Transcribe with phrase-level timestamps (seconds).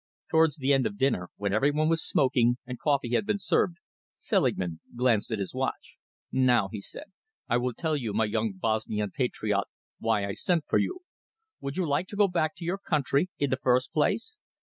[0.31, 3.77] Towards the end of dinner, when every one was smoking and coffee had been served,
[4.17, 5.97] Selingman glanced at his watch.
[6.31, 7.11] "Now," he said,
[7.47, 9.65] "I will tell you, my young Bosnian patriot,
[9.99, 11.01] why I sent for you.
[11.59, 14.39] Would you like to go back to your country, in the first place?"